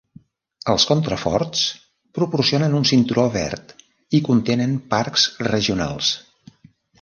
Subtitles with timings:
[0.73, 1.59] Els contraforts
[2.19, 3.75] proporcionen un cinturó verd
[4.19, 6.11] i contenen parcs regionals.